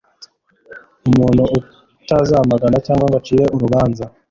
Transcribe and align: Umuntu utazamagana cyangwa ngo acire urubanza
Umuntu 1.09 1.43
utazamagana 1.57 2.77
cyangwa 2.85 3.05
ngo 3.07 3.15
acire 3.21 3.43
urubanza 3.55 4.05